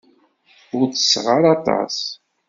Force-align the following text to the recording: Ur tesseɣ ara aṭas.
Ur 0.77 0.85
tesseɣ 0.89 1.25
ara 1.35 1.49
aṭas. 1.55 1.97